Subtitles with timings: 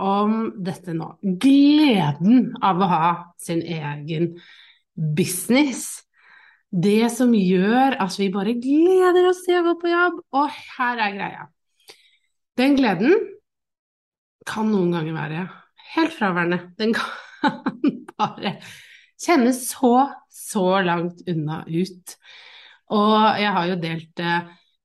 [0.00, 1.14] om dette nå.
[1.22, 4.32] Gleden av å ha sin egen
[4.94, 6.02] business.
[6.74, 10.18] Det som gjør at vi bare gleder oss til å gå på jobb.
[10.34, 11.46] Og her er greia.
[12.58, 13.14] Den gleden
[14.46, 15.44] kan noen ganger være
[15.94, 16.60] helt fraværende.
[16.78, 17.54] Den kan
[18.18, 18.56] bare
[19.20, 19.94] kjennes så,
[20.30, 22.16] så langt unna ut.
[22.94, 24.36] Og jeg har jo delt det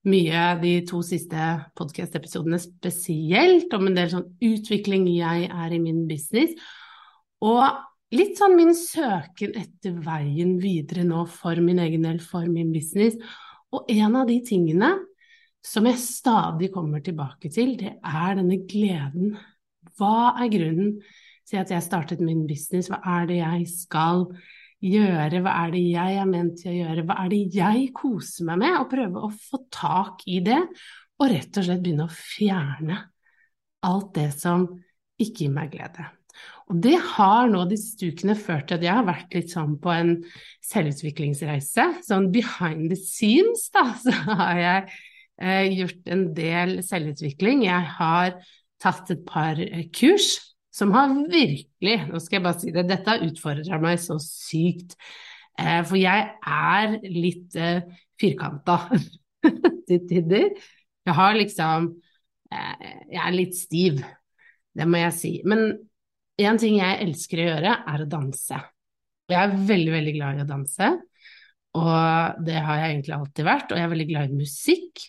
[0.07, 6.05] mye de to siste podkast-episodene spesielt, om en del sånn utvikling jeg er i min
[6.07, 6.55] business.
[7.43, 7.65] Og
[8.15, 13.19] litt sånn min søken etter veien videre nå for min egen del, for min business.
[13.75, 14.93] Og en av de tingene
[15.65, 19.35] som jeg stadig kommer tilbake til, det er denne gleden.
[19.99, 20.95] Hva er grunnen
[21.49, 22.87] til at jeg startet min business?
[22.87, 24.29] Hva er det jeg skal
[24.83, 25.41] gjøre?
[25.43, 28.61] hva er det jeg er ment til å gjøre, hva er det jeg koser meg
[28.63, 30.61] med, og prøve å få tak i det,
[31.19, 33.01] og rett og slett begynne å fjerne
[33.87, 34.65] alt det som
[35.19, 36.07] ikke gir meg glede.
[36.69, 39.91] Og det har nå disse ukene ført til at jeg har vært litt sånn på
[39.91, 40.11] en
[40.69, 41.87] selvutviklingsreise.
[42.05, 44.83] Sånn behind the scenes, da, så har jeg
[45.41, 47.65] eh, gjort en del selvutvikling.
[47.67, 48.37] Jeg har
[48.79, 50.37] tatt et par eh, kurs
[50.79, 54.95] som har virkelig, nå skal jeg bare si det, dette har utfordra meg så sykt.
[55.59, 57.83] Eh, for jeg er litt eh,
[58.19, 58.79] firkanta
[59.87, 60.49] til tider.
[61.07, 61.91] Jeg har liksom
[62.53, 64.01] eh, Jeg er litt stiv,
[64.75, 65.33] det må jeg si.
[65.49, 65.73] Men
[66.39, 68.63] én ting jeg elsker å gjøre, er å danse.
[69.29, 70.93] Jeg er veldig, veldig glad i å danse.
[71.77, 73.71] Og det har jeg egentlig alltid vært.
[73.71, 75.03] Og jeg er veldig glad i musikk.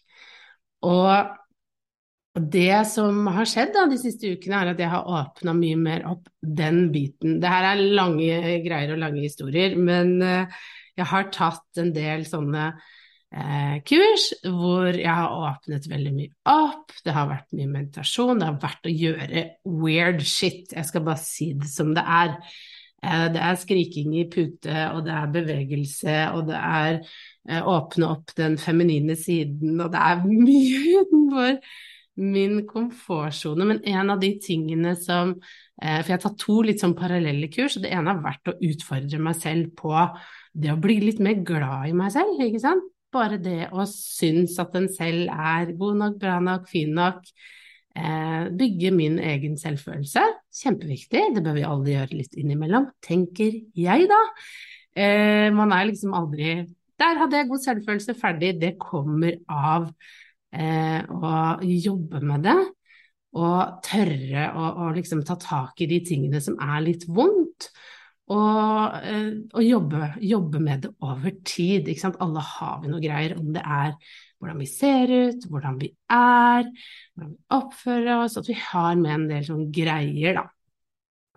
[0.91, 1.38] Og
[2.38, 5.78] og det som har skjedd da, de siste ukene, er at jeg har åpna mye
[5.80, 7.41] mer opp den biten.
[7.42, 10.62] Det her er lange greier og lange historier, men uh,
[10.94, 12.68] jeg har tatt en del sånne
[13.32, 16.92] eh, kurs hvor jeg har åpnet veldig mye opp.
[17.02, 19.44] Det har vært mye meditasjon, det har vært å gjøre
[19.80, 20.74] weird shit.
[20.76, 22.34] Jeg skal bare si det som det er.
[23.00, 28.36] Eh, det er skriking i pute, og det er bevegelse, og det er åpne opp
[28.36, 31.56] den feminine siden, og det er mye utenfor
[32.21, 33.66] min komfortsone.
[33.69, 37.50] Men en av de tingene som eh, For jeg har tatt to litt sånn parallelle
[37.53, 39.94] kurs, og det ene har vært å utfordre meg selv på
[40.53, 42.88] det å bli litt mer glad i meg selv, ikke sant.
[43.10, 47.25] Bare det å synes at en selv er god nok, bra nok, fin nok.
[47.98, 50.22] Eh, bygge min egen selvfølelse.
[50.60, 54.21] Kjempeviktig, det bør vi alle gjøre litt innimellom, tenker jeg da.
[54.94, 56.66] Eh, man er liksom aldri
[57.00, 58.48] Der hadde jeg god selvfølelse, ferdig.
[58.60, 59.87] Det kommer av
[60.50, 62.59] og jobbe med det.
[63.38, 67.69] Og tørre å, å, liksom ta tak i de tingene som er litt vondt.
[68.31, 71.91] Og, eh, og jobbe, jobbe, med det over tid.
[72.22, 73.94] Alle har vi noe greier, om det er
[74.41, 76.69] hvordan vi ser ut, hvordan vi er,
[77.15, 80.47] hvordan vi oppfører oss, at vi har med en del sånne greier, da.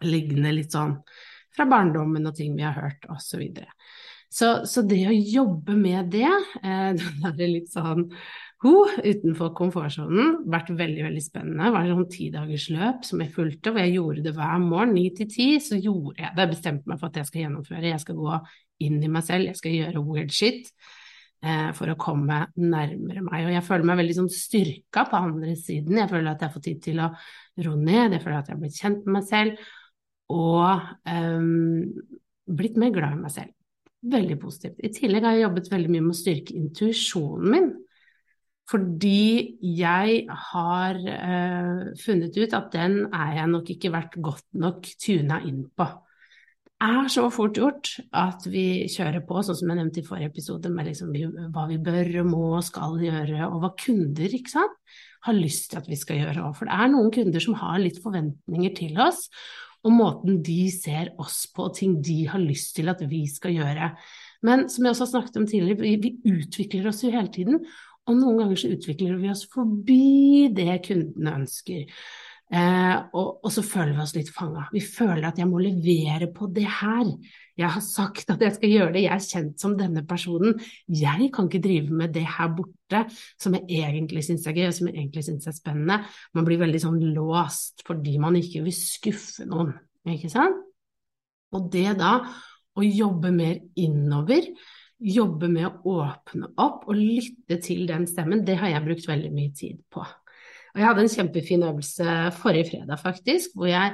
[0.03, 0.97] Liggende litt sånn
[1.53, 3.43] fra barndommen og ting vi har hørt, osv.
[3.53, 3.65] Så,
[4.33, 6.29] så Så det å jobbe med det,
[6.61, 8.07] eh, den derre litt sånn
[8.63, 10.39] uh, utenfor komfortsonen.
[10.51, 11.67] Vært veldig veldig spennende.
[11.67, 14.95] Det var sånn tidagersløp som jeg fulgte, hvor jeg gjorde det hver morgen.
[14.97, 16.49] Ni til ti, så gjorde jeg det.
[16.55, 17.91] Bestemte meg for at jeg skal gjennomføre.
[17.91, 18.41] Jeg skal gå
[18.87, 20.71] inn i meg selv, jeg skal gjøre weird shit
[21.43, 23.47] eh, for å komme nærmere meg.
[23.47, 25.99] Og jeg føler meg veldig sånn styrka på andre siden.
[26.01, 27.11] Jeg føler at jeg får tid til å
[27.67, 29.71] roe ned, jeg føler at jeg har blitt kjent med meg selv
[30.33, 31.91] og um,
[32.49, 33.51] blitt mer glad i meg selv.
[34.13, 34.79] Veldig positivt.
[34.83, 37.69] I tillegg har jeg jobbet veldig mye med å styrke intuisjonen min.
[38.69, 44.87] Fordi jeg har uh, funnet ut at den er jeg nok ikke vært godt nok
[45.03, 45.87] tuna inn på.
[46.83, 47.89] Det er så fort gjort
[48.19, 51.13] at vi kjører på, sånn som jeg nevnte i forrige episode, med liksom
[51.55, 54.79] hva vi bør må og skal gjøre, og hva kunder sant,
[55.23, 56.49] har lyst til at vi skal gjøre.
[56.57, 59.29] For det er noen kunder som har litt forventninger til oss,
[59.83, 63.55] og måten de ser oss på, og ting de har lyst til at vi skal
[63.55, 63.93] gjøre.
[64.43, 67.63] Men som jeg også har snakket om tidligere, vi utvikler oss jo hele tiden,
[68.03, 71.87] og noen ganger så utvikler vi oss forbi det kundene ønsker.
[72.53, 74.67] Eh, og, og, så føler vi oss litt fanga.
[74.73, 77.07] Vi føler at jeg må levere på det her.
[77.57, 80.59] Jeg har sagt at jeg skal gjøre det, jeg er kjent som denne personen.
[80.85, 83.05] Jeg kan ikke drive med det her borte
[83.41, 86.01] som jeg egentlig syns er gøy, og som jeg egentlig syns er spennende.
[86.37, 89.73] Man blir veldig sånn låst fordi man ikke vil skuffe noen,
[90.13, 90.61] ikke sant?
[91.53, 92.17] Og det da,
[92.73, 94.49] å jobbe mer innover,
[95.03, 99.31] jobbe med å åpne opp og lytte til den stemmen, det har jeg brukt veldig
[99.35, 100.03] mye tid på.
[100.73, 103.93] Og jeg hadde en kjempefin øvelse forrige fredag, faktisk, hvor jeg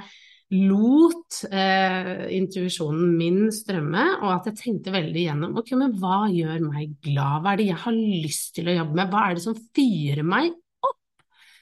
[0.49, 6.63] lot eh, intuisjonen min strømme, og at jeg tenkte veldig gjennom ok, men hva gjør
[6.65, 9.45] meg glad, hva er det jeg har lyst til å jobbe med, hva er det
[9.45, 10.55] som fyrer meg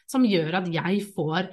[0.07, 1.49] som gjør at jeg får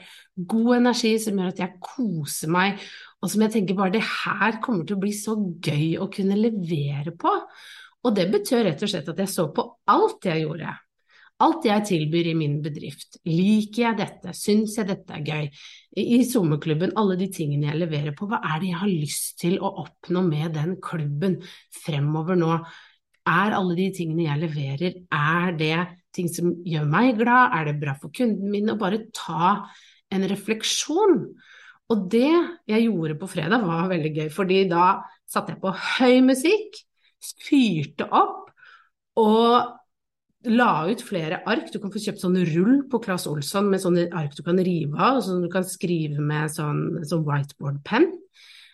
[0.51, 2.81] god energi, som gjør at jeg koser meg,
[3.23, 6.39] og som jeg tenker bare det her kommer til å bli så gøy å kunne
[6.39, 7.33] levere på.
[8.05, 10.75] Og det betød rett og slett at jeg så på alt jeg gjorde.
[11.43, 15.49] Alt jeg tilbyr i min bedrift, liker jeg dette, syns jeg dette er gøy?
[15.99, 19.57] I sommerklubben, alle de tingene jeg leverer på, hva er det jeg har lyst til
[19.59, 21.41] å oppnå med den klubben
[21.75, 22.53] fremover nå?
[23.27, 25.79] Er alle de tingene jeg leverer, er det
[26.15, 28.71] ting som gjør meg glad, er det bra for kunden min?
[28.73, 29.65] å bare ta
[30.15, 31.21] en refleksjon.
[31.93, 32.33] Og det
[32.71, 36.79] jeg gjorde på fredag var veldig gøy, fordi da satte jeg på høy musikk,
[37.45, 38.51] fyrte opp
[39.21, 39.75] og
[40.45, 41.71] la ut flere ark.
[41.73, 44.99] Du kan få kjøpt sånn rull på Claes Olsson med sånne ark du kan rive
[44.99, 48.11] av, og som du kan skrive med sånn, sånn whiteboard-penn.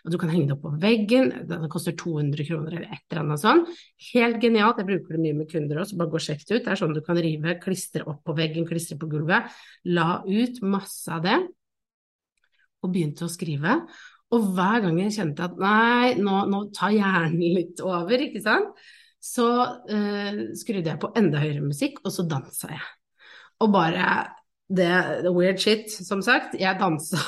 [0.05, 1.33] Og du kan henge det opp på veggen.
[1.49, 3.65] Det koster 200 kroner eller et eller annet sånn.
[4.11, 4.81] Helt genialt.
[4.81, 6.63] Jeg bruker det mye med kunder også, bare gå og sjekk det ut.
[6.65, 9.51] Det er sånn du kan rive, klistre opp på veggen, klistre på gulvet.
[9.91, 11.37] La ut masse av det,
[12.81, 13.83] og begynte å skrive.
[14.31, 18.73] Og hver gang jeg kjente at nei, nå, nå tar hjernen litt over, ikke sant
[19.21, 22.87] så uh, skrudde jeg på enda høyere musikk, og så dansa jeg.
[23.61, 24.07] Og bare
[24.73, 24.89] det,
[25.27, 26.57] the weird shit, som sagt.
[26.59, 27.21] Jeg dansa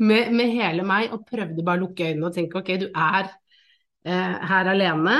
[0.00, 3.30] med, med, hele meg og prøvde bare å lukke øynene og tenke ok, du er
[4.06, 5.16] eh, her alene.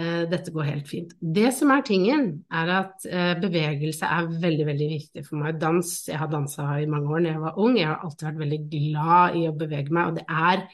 [0.00, 1.16] Eh, dette går helt fint.
[1.20, 3.10] Det som er tingen, er at
[3.42, 5.58] bevegelse er veldig, veldig viktig for meg.
[5.60, 8.42] Dans, jeg har dansa i mange år da jeg var ung, jeg har alltid vært
[8.46, 10.66] veldig glad i å bevege meg, og det er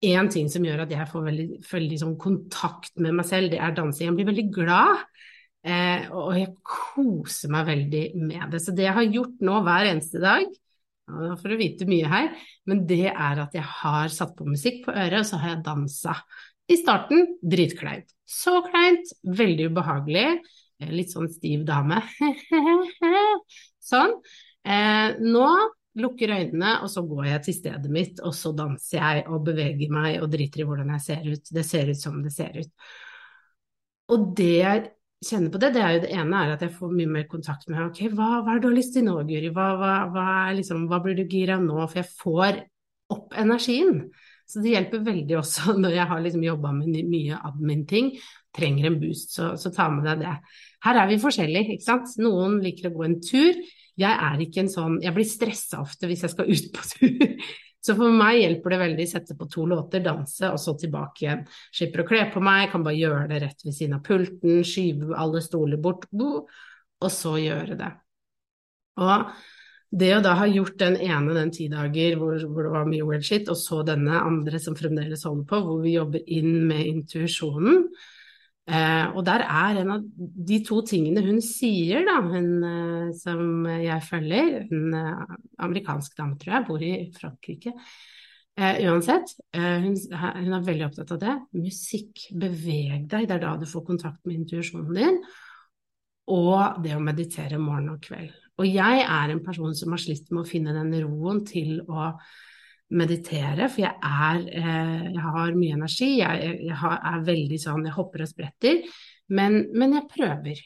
[0.00, 3.60] én ting som gjør at jeg får veldig, veldig sånn kontakt med meg selv, det
[3.60, 4.08] er dansing.
[4.08, 5.04] Jeg blir veldig glad,
[5.64, 8.62] eh, og jeg koser meg veldig med det.
[8.64, 10.46] Så det jeg har gjort nå hver eneste dag,
[11.10, 12.30] nå får du vite mye her,
[12.70, 15.64] men det er at jeg har satt på musikk på øret, og så har jeg
[15.66, 16.16] dansa.
[16.70, 18.12] I starten dritkleint.
[18.28, 20.28] Så kleint, veldig ubehagelig.
[20.90, 21.98] Litt sånn stiv dame.
[23.90, 24.14] sånn.
[24.64, 25.48] Eh, nå
[26.00, 29.92] lukker øynene, og så går jeg til stedet mitt, og så danser jeg og beveger
[29.92, 31.52] meg og driter i hvordan jeg ser ut.
[31.58, 32.72] Det ser ut som det ser ut.
[34.14, 34.86] Og det jeg
[35.24, 37.68] kjenner på det, det er jo det ene er at jeg får mye mer kontakt
[37.68, 40.26] med ok, hva, hva er det du har lyst til nå, Guri, hva, hva, hva,
[40.56, 42.60] liksom, hva blir du gira nå, for jeg får
[43.12, 44.04] opp energien.
[44.50, 48.14] Så det hjelper veldig også når jeg har liksom jobba med mye admin-ting,
[48.56, 50.34] trenger en boost, så, så ta med deg det.
[50.86, 52.16] Her er vi forskjellige, ikke sant.
[52.22, 53.60] Noen liker å gå en tur,
[54.00, 57.50] jeg er ikke en sånn Jeg blir stressa ofte hvis jeg skal ut på tur.
[57.80, 61.24] Så for meg hjelper det veldig å sette på to låter, danse og så tilbake
[61.24, 61.46] igjen.
[61.72, 65.16] Slipper å kle på meg, kan bare gjøre det rett ved siden av pulten, skyve
[65.16, 67.90] alle stoler bort, og så gjøre det.
[69.00, 69.32] Og
[69.90, 73.06] det å da ha gjort den ene den ti dager hvor, hvor, det var mye
[73.08, 76.84] weird shit, og så denne andre som fremdeles holder på, hvor vi jobber inn med
[76.86, 77.88] intuisjonen,
[78.70, 80.02] Eh, og der er en av
[80.50, 85.36] de to tingene hun sier, da, hun eh, som jeg følger, en eh,
[85.66, 87.74] amerikansk dame, tror jeg, bor i Frankrike.
[88.60, 91.34] Eh, uansett, eh, hun, hun, er veldig opptatt av det.
[91.58, 95.18] Musikk, beveg deg, det er da du får kontakt med intuisjonen din.
[96.30, 98.30] Og det å meditere morgen og kveld.
[98.60, 102.12] Og jeg er en person som har slitt med å finne den roen til å
[102.90, 107.96] meditere, for jeg er eh, Jeg har mye energi, jeg, jeg er veldig sånn Jeg
[107.96, 108.82] hopper og spretter,
[109.30, 110.60] men, men, jeg prøver.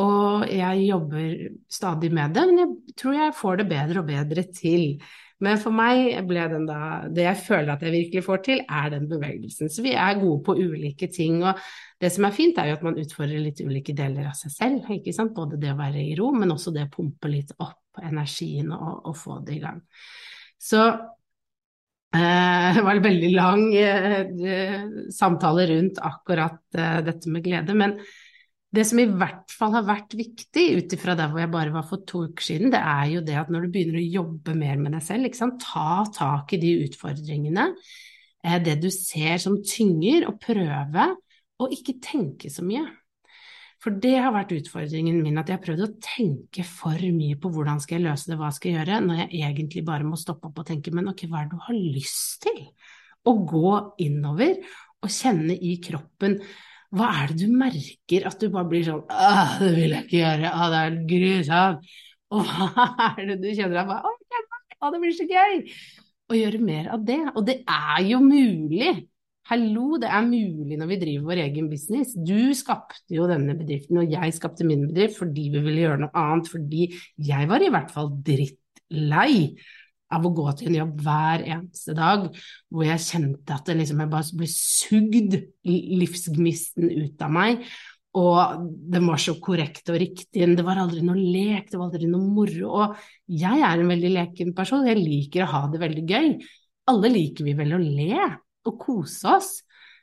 [0.00, 1.32] Og jeg jobber
[1.72, 4.86] stadig med det, men jeg tror jeg får det bedre og bedre til.
[5.40, 8.90] Men for meg ble den da Det jeg føler at jeg virkelig får til, er
[8.92, 9.72] den bevegelsen.
[9.72, 11.40] Så vi er gode på ulike ting.
[11.40, 11.60] Og
[12.00, 14.90] det som er fint, er jo at man utfordrer litt ulike deler av seg selv.
[14.92, 15.32] ikke sant?
[15.36, 19.00] Både det å være i ro, men også det å pumpe litt opp energien og,
[19.08, 19.80] og få det i gang.
[20.60, 20.84] Så
[22.74, 24.80] det var en veldig lang eh,
[25.14, 27.76] samtale rundt akkurat eh, dette med glede.
[27.78, 27.94] Men
[28.70, 31.86] Det som i hvert fall har vært viktig ut ifra der hvor jeg bare var
[31.88, 34.78] for to uker siden, det er jo det at når du begynner å jobbe mer
[34.78, 37.64] med deg selv, ta tak i de utfordringene,
[38.46, 41.08] eh, det du ser som tynger, og prøve
[41.60, 42.86] å ikke tenke så mye.
[43.80, 47.48] For det har vært utfordringen min, at jeg har prøvd å tenke for mye på
[47.52, 50.50] hvordan skal jeg løse det, hva skal jeg gjøre, når jeg egentlig bare må stoppe
[50.50, 52.60] opp og tenke men ok, hva er det du har lyst til?
[53.24, 53.72] Å gå
[54.04, 54.58] innover
[55.00, 56.36] og kjenne i kroppen
[56.96, 60.18] hva er det du merker at du bare blir sånn Åh, det vil jeg ikke
[60.18, 61.90] gjøre, Åh, det er grusomt.
[62.30, 64.14] Og hva er det du kjenner deg bare
[64.80, 65.60] Å, det blir så gøy!
[66.30, 67.18] Å gjøre mer av det.
[67.34, 68.90] Og det er jo mulig.
[69.50, 72.12] Hallo, det er mulig når vi driver vår egen business.
[72.14, 76.12] Du skapte jo denne bedriften, og jeg skapte min bedrift fordi vi ville gjøre noe
[76.20, 76.84] annet, fordi
[77.26, 79.32] jeg var i hvert fall drittlei
[80.14, 84.12] av å gå til en jobb hver eneste dag hvor jeg kjente at liksom, jeg
[84.12, 85.34] bare ble sugd
[85.66, 87.64] livsgnisten ut av meg.
[88.20, 92.06] Og den var så korrekt og riktig, det var aldri noe lek, det var aldri
[92.12, 92.70] noe moro.
[92.84, 96.30] Og jeg er en veldig leken person, jeg liker å ha det veldig gøy.
[96.94, 98.30] Alle liker vi vel å le
[98.68, 99.52] og kose oss.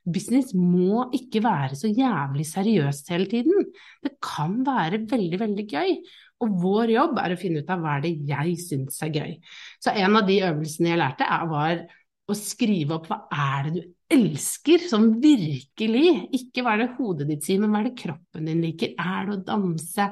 [0.08, 3.68] Business må ikke være så jævlig seriøst hele tiden.
[4.04, 5.98] Det kan være veldig, veldig gøy.
[6.46, 9.38] Og vår jobb er å finne ut av hva er det jeg syns er gøy.
[9.84, 11.84] Så en av de øvelsene jeg lærte, var
[12.28, 13.82] å skrive opp hva er det du
[14.18, 18.48] elsker, som virkelig, ikke hva er det hodet ditt sier, men hva er det kroppen
[18.48, 18.94] din liker.
[18.96, 20.10] Er det å danse,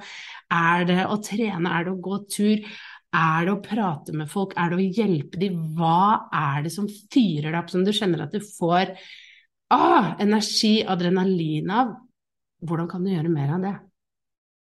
[0.52, 2.82] er det å trene, er det å gå tur,
[3.16, 6.88] er det å prate med folk, er det å hjelpe dem, hva er det som
[6.90, 8.94] fyrer deg opp, som du kjenner at du får
[9.74, 11.96] ah, energi, adrenalin av?
[12.66, 13.76] Hvordan kan du gjøre mer av det?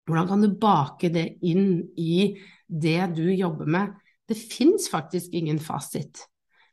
[0.05, 2.35] Hvordan kan du bake det inn i
[2.67, 3.93] det du jobber med?
[4.25, 6.25] Det fins faktisk ingen fasit.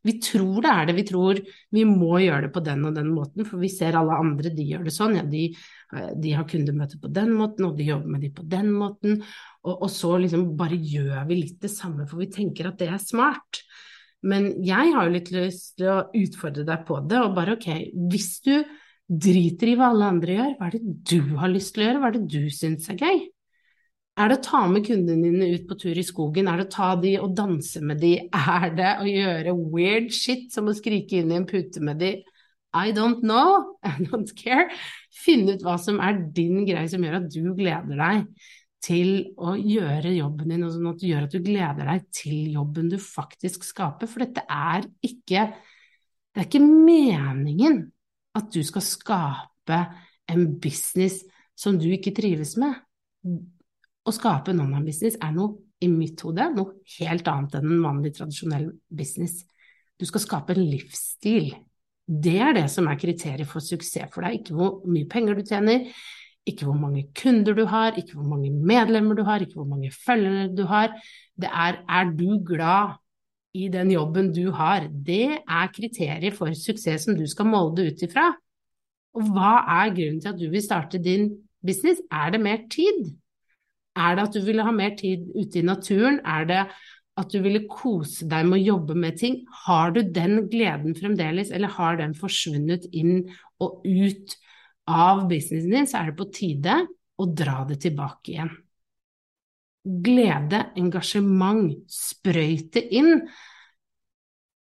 [0.02, 1.38] Vi tror det er det, vi tror
[1.70, 4.64] vi må gjøre det på den og den måten, for vi ser alle andre, de
[4.66, 5.14] gjør det sånn.
[5.20, 5.44] Ja, de,
[6.18, 9.20] de har kundemøte på den måten, og de jobber med de på den måten.
[9.62, 12.88] Og, og, så liksom bare gjør vi litt det samme, for vi tenker at det
[12.90, 13.62] er smart.
[14.26, 17.68] Men jeg har jo litt lyst til å utfordre deg på det, og bare ok,
[18.10, 18.56] hvis du
[19.12, 22.02] driter i hva alle andre gjør, hva er det du har lyst til å gjøre,
[22.02, 23.22] hva er det du syns er gøy?
[24.22, 26.74] Er det å ta med kundene dine ut på tur i skogen, er det å
[26.74, 31.22] ta de og danse med de, er det å gjøre weird shit som å skrike
[31.22, 32.16] inn i en pute med de?
[32.72, 34.70] I don't know, I don't care.
[35.12, 38.26] Finn ut hva som er din greie som gjør at du gleder deg
[38.82, 42.56] til å gjøre jobben din, og sånn at du gjør at du gleder deg til
[42.56, 44.10] jobben du faktisk skaper.
[44.10, 45.52] For dette er ikke
[46.32, 47.82] Det er ikke meningen
[48.32, 49.80] at du skal skape
[50.32, 51.18] en business
[51.52, 52.72] som du ikke trives med.
[54.02, 58.14] Å skape en online-business er noe, i mitt hode, noe helt annet enn en vanlig,
[58.16, 59.42] tradisjonell business.
[59.98, 61.50] Du skal skape en livsstil.
[62.06, 65.44] Det er det som er kriteriet for suksess for deg, ikke hvor mye penger du
[65.46, 65.84] tjener,
[66.46, 69.92] ikke hvor mange kunder du har, ikke hvor mange medlemmer du har, ikke hvor mange
[70.06, 70.94] følgere du har.
[71.38, 72.98] Det er er du glad
[73.54, 74.88] i den jobben du har?
[75.06, 78.32] Det er kriteriet for suksess som du skal måle det ut ifra.
[79.14, 81.30] Og hva er grunnen til at du vil starte din
[81.66, 82.00] business?
[82.10, 83.12] Er det mer tid?
[83.96, 86.20] Er det at du ville ha mer tid ute i naturen?
[86.24, 86.62] Er det
[87.20, 89.42] at du ville kose deg med å jobbe med ting?
[89.66, 93.28] Har du den gleden fremdeles, eller har den forsvunnet inn
[93.60, 94.36] og ut
[94.90, 96.78] av businessen din, så er det på tide
[97.20, 98.52] å dra det tilbake igjen.
[99.82, 103.24] Glede, engasjement, sprøyte inn.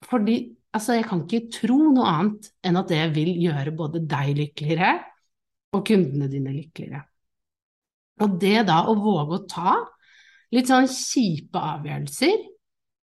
[0.10, 0.38] Fordi
[0.74, 4.94] altså, jeg kan ikke tro noe annet enn at det vil gjøre både deg lykkeligere
[5.74, 7.04] og kundene dine lykkeligere.
[8.22, 9.76] Og det da å våge å ta
[10.54, 12.36] litt sånn kjipe avgjørelser,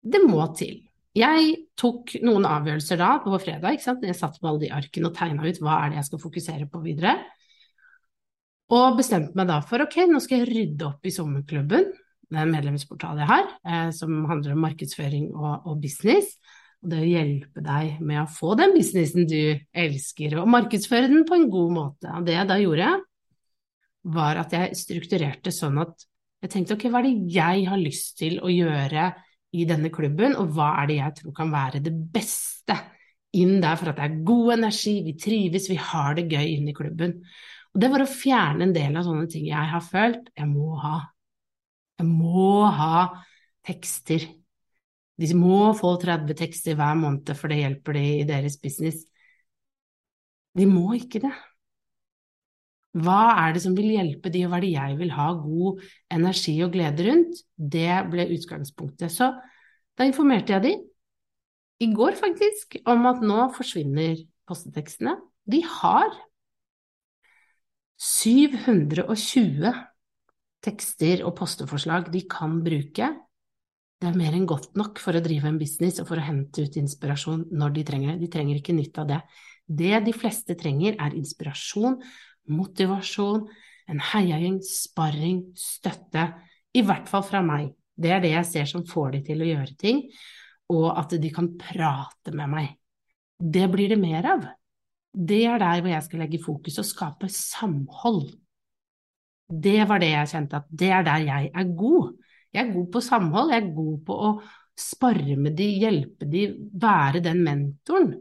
[0.07, 0.86] det må til.
[1.16, 3.76] Jeg tok noen avgjørelser da på fredag.
[3.76, 4.04] ikke sant?
[4.04, 6.68] Jeg satt med alle de arkene og tegna ut hva er det jeg skal fokusere
[6.68, 7.14] på videre.
[8.76, 11.88] Og bestemte meg da for ok, nå skal jeg rydde opp i sommerklubben.
[12.26, 16.35] Det er en medlemsportal jeg har, eh, som handler om markedsføring og, og, business.
[16.82, 21.25] Og det å hjelpe deg med å få den businessen du elsker, og markedsføre den
[21.28, 22.11] på en god måte.
[22.11, 22.90] Og det jeg da gjorde,
[24.16, 26.04] var at jeg strukturerte sånn at
[26.42, 29.06] jeg tenkte ok, hva er det jeg har lyst til å gjøre
[29.55, 32.76] i denne klubben, og hva er det jeg tror kan være det beste
[33.37, 36.71] inn der for at det er god energi, vi trives, vi har det gøy inn
[36.71, 37.19] i klubben.
[37.75, 40.76] Og det var å fjerne en del av sånne ting jeg har følt jeg må
[40.81, 40.99] ha.
[42.00, 43.07] Jeg må ha
[43.67, 44.25] tekster.
[45.17, 49.05] De må få 30 tekster hver måned, for det hjelper de i deres business.
[50.57, 51.33] De må ikke det.
[52.97, 55.83] Hva er det som vil hjelpe de, og hva er det jeg vil ha god
[56.17, 57.43] energi og glede rundt?
[57.57, 59.12] Det ble utgangspunktet.
[59.12, 59.33] Så
[59.97, 60.73] da informerte jeg de,
[61.85, 64.17] i går faktisk, om at nå forsvinner
[64.49, 65.17] postetekstene.
[65.45, 66.15] De har
[68.00, 69.75] 720
[70.67, 73.11] tekster og posteforslag de kan bruke.
[73.97, 76.67] Det er mer enn godt nok for å drive en business og for å hente
[76.67, 78.25] ut inspirasjon når de trenger det.
[78.25, 79.21] De trenger ikke nytt av det.
[79.67, 81.97] Det de fleste trenger, er inspirasjon,
[82.53, 83.47] motivasjon,
[83.91, 86.29] en heiagjeng, sparring, støtte.
[86.76, 87.71] I hvert fall fra meg.
[87.97, 90.03] Det er det jeg ser som får de til å gjøre ting,
[90.73, 92.73] og at de kan prate med meg.
[93.37, 94.45] Det blir det mer av.
[95.17, 98.35] Det er der hvor jeg skal legge fokus og skape samhold.
[99.47, 102.17] Det var det jeg kjente at det er der jeg er god.
[102.53, 104.31] Jeg er god på samhold, jeg er god på å
[104.76, 106.43] spare med de, hjelpe de,
[106.76, 108.12] være den mentoren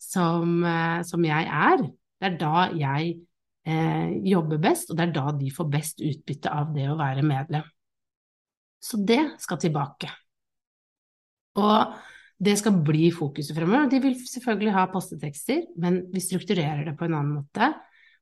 [0.00, 1.84] som, eh, som jeg er.
[2.20, 3.14] Det er da jeg
[3.66, 7.24] eh, jobber best, og det er da de får best utbytte av det å være
[7.26, 7.66] medlem.
[8.82, 10.10] Så det skal tilbake.
[11.62, 11.94] Og
[12.42, 13.90] det skal bli fokuset fremover.
[13.90, 17.70] De vil selvfølgelig ha postetekster, men vi strukturerer det på en annen måte.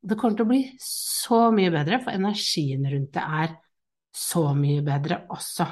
[0.00, 3.54] Det kommer til å bli så mye bedre, for energien rundt det er
[4.16, 5.68] så mye bedre også.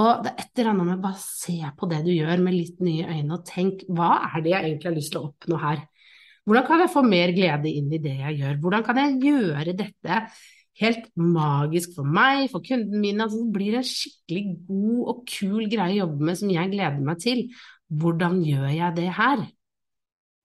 [0.00, 2.82] Og det er et eller annet med bare se på det du gjør med litt
[2.82, 5.82] nye øyne, og tenk hva er det jeg egentlig har lyst til å oppnå her?
[6.50, 8.56] Hvordan kan jeg få mer glede inn i det jeg gjør?
[8.64, 10.16] Hvordan kan jeg gjøre dette
[10.80, 13.24] helt magisk for meg, for kundene mine.
[13.24, 17.04] Altså, det blir en skikkelig god og kul greie å jobbe med som jeg gleder
[17.06, 17.44] meg til.
[18.00, 19.44] Hvordan gjør jeg det her?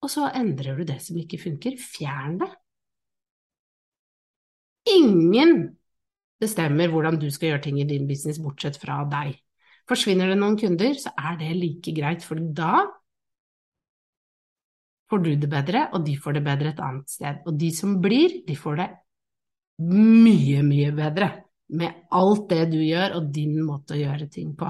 [0.04, 1.78] Og så endrer du det som ikke funker.
[1.80, 2.50] Fjern det.
[4.92, 5.56] Ingen
[6.38, 9.34] bestemmer hvordan du skal gjøre ting i din business, bortsett fra deg.
[9.88, 12.84] Forsvinner det noen kunder, så er det like greit, for da
[15.10, 17.42] får du det bedre, og de får det bedre et annet sted.
[17.46, 18.88] Og de som blir, de får det
[19.86, 21.30] mye, mye bedre
[21.76, 24.68] med alt det du gjør og din måte å gjøre ting på.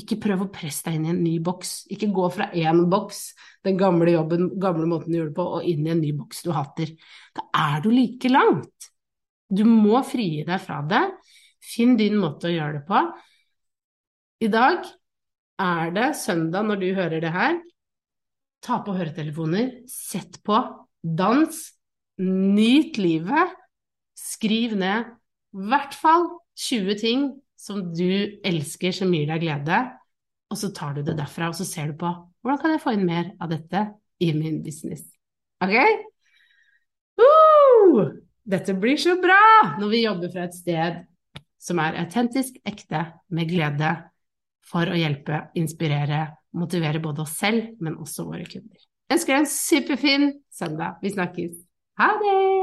[0.00, 1.72] Ikke prøv å presse deg inn i en ny boks.
[1.92, 3.20] Ikke gå fra én boks,
[3.66, 6.40] den gamle jobben, gamle måten du gjør det på, og inn i en ny boks
[6.46, 6.94] du hater.
[7.36, 8.88] Da er du like langt.
[9.52, 11.02] Du må frie deg fra det.
[11.62, 13.02] Finn din måte å gjøre det på.
[14.42, 14.88] I dag
[15.62, 17.60] er det søndag når du hører det her.
[18.62, 20.58] Ta på høretelefoner, sett på,
[21.02, 21.56] dans,
[22.22, 23.58] nyt livet
[24.22, 25.08] Skriv ned
[25.52, 26.28] i hvert fall
[26.60, 27.24] 20 ting
[27.58, 29.80] som du elsker, som gir deg glede,
[30.52, 32.10] og så tar du det derfra, og så ser du på
[32.42, 33.82] hvordan kan jeg få inn mer av dette
[34.22, 35.04] i min business.
[35.62, 35.74] Ok?
[37.20, 39.40] Uh, dette blir så bra
[39.78, 41.02] når vi jobber fra et sted
[41.62, 43.92] som er autentisk, ekte, med glede,
[44.66, 46.24] for å hjelpe, inspirere,
[46.56, 48.88] motivere både oss selv, men også våre kunder.
[49.08, 51.00] Jeg ønsker deg en superfin søndag.
[51.04, 51.56] Vi snakkes.
[52.00, 52.61] Ha det!